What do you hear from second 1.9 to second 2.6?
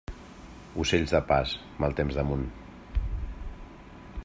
temps damunt.